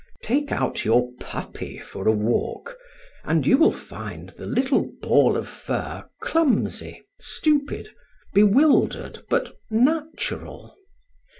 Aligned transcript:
Take 0.23 0.51
out 0.51 0.83
your 0.83 1.11
puppy 1.19 1.77
for 1.77 2.07
a 2.07 2.11
walk, 2.11 2.75
and 3.23 3.45
you 3.45 3.55
will 3.59 3.71
find 3.71 4.29
the 4.29 4.47
little 4.47 4.89
ball 4.99 5.37
of 5.37 5.47
fur 5.47 6.05
clumsy, 6.21 7.03
stupid, 7.19 7.89
bewildered, 8.33 9.19
but 9.29 9.51
natural. 9.69 10.75